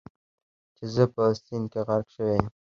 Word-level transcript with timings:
چې 0.75 0.83
زه 0.93 1.03
په 1.13 1.23
سیند 1.43 1.65
کې 1.71 1.81
غرق 1.87 2.07
شوی 2.15 2.33
یم. 2.37 2.47